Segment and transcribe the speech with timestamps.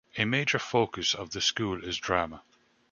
[0.17, 2.41] A major focus of the school is drama.